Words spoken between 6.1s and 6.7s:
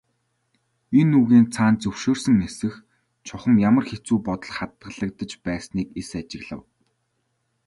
ажиглав.